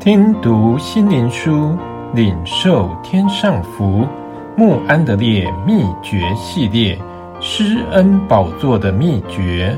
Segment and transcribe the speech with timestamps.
[0.00, 1.76] 听读心灵书，
[2.14, 4.06] 领受天上福。
[4.56, 6.98] 穆安德烈秘诀系列：
[7.38, 9.76] 施恩宝座的秘诀。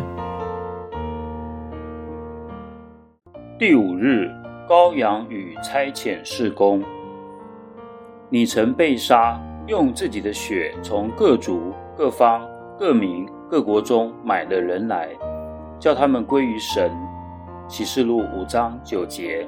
[3.58, 4.30] 第五日，
[4.68, 6.80] 羔羊与差遣事工。
[8.28, 12.40] 你曾被杀，用自己的血从各族、各方、
[12.78, 15.08] 各民、各国中买了人来，
[15.80, 16.92] 叫他们归于神。
[17.66, 19.44] 启示录五章九节。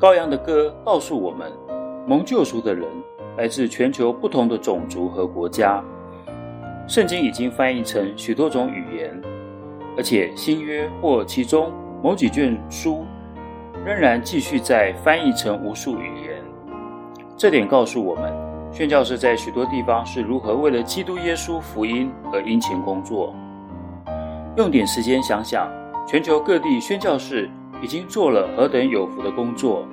[0.00, 1.50] 羔羊的歌告诉我们，
[2.06, 2.86] 蒙救赎的人
[3.36, 5.82] 来自全球不同的种族和国家。
[6.86, 9.20] 圣经已经翻译成许多种语言，
[9.96, 13.04] 而且新约或其中某几卷书
[13.84, 16.40] 仍然继续在翻译成无数语言。
[17.36, 18.32] 这点告诉我们，
[18.70, 23.34] 宣教士在许多地方是如何为了基督耶稣福音而殷勤工作。
[24.56, 25.68] 用点时间想想，
[26.06, 27.50] 全球各地宣教士。
[27.80, 29.86] 已经做了何等有福的工作！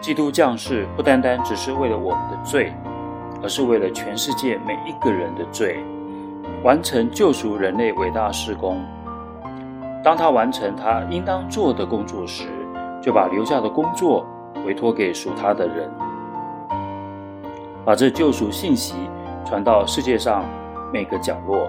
[0.00, 2.72] 基督降世不单单只是为了我们的罪，
[3.42, 5.82] 而是为了全世界每一个人的罪，
[6.62, 8.84] 完成救赎人类伟大事工。
[10.04, 12.44] 当他完成他应当做的工作时，
[13.02, 14.24] 就把留下的工作
[14.64, 15.90] 委托给属他的人，
[17.84, 18.94] 把这救赎信息
[19.44, 20.44] 传到世界上
[20.92, 21.68] 每个角落。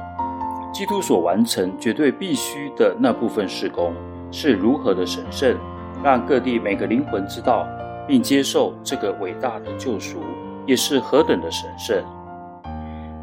[0.71, 3.93] 基督所完成绝对必须的那部分事工。
[4.29, 5.55] 是如何的神圣，
[6.03, 7.65] 让各地每个灵魂知道
[8.07, 10.19] 并接受这个伟大的救赎，
[10.65, 12.01] 也是何等的神圣。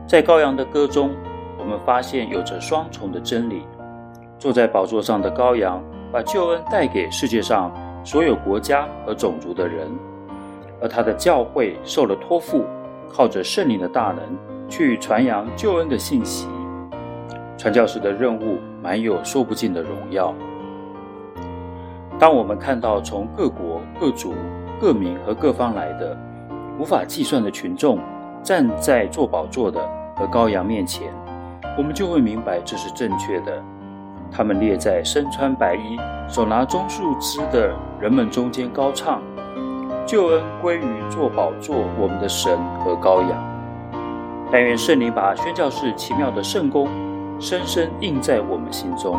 [0.06, 1.10] 在羔羊的歌中，
[1.58, 3.62] 我们发现有着双重的真理：
[4.38, 7.72] 坐在宝座上的羔羊，把救恩带给世界上
[8.04, 9.88] 所有国家和种族的人；
[10.82, 12.64] 而他的教会受了托付，
[13.10, 14.22] 靠着圣灵的大能
[14.68, 16.46] 去传扬救恩的信息。
[17.56, 20.34] 传教士的任务满有说不尽的荣耀。
[22.18, 24.34] 当我们看到从各国、各族、
[24.84, 26.14] 各民和各方来的
[26.78, 27.98] 无法计算的群众
[28.42, 29.80] 站在做宝座的
[30.14, 31.10] 和羔羊面前，
[31.78, 33.62] 我们就会明白这是正确的。
[34.30, 39.22] 他们列在身穿白衣、手拿棕树枝的人们中间高唱
[40.04, 43.30] ：“救恩归于做宝座我们的神和羔羊。”
[44.52, 46.86] 但愿圣灵把宣教士奇妙的圣工
[47.40, 49.18] 深深印在我们心中。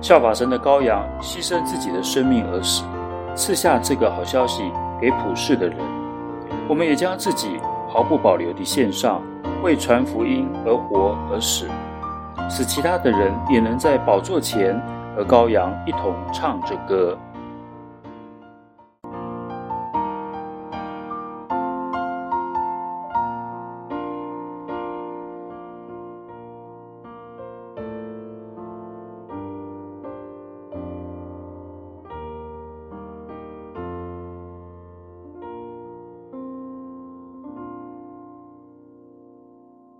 [0.00, 2.84] 效法神的羔羊，牺牲自己的生命而死，
[3.34, 4.62] 赐下这个好消息
[5.00, 5.76] 给普世的人。
[6.68, 9.20] 我们也将自己毫不保留地献上，
[9.62, 11.68] 为传福音而活而死，
[12.48, 14.80] 使其他的人也能在宝座前
[15.16, 17.16] 和羔羊一同唱着歌。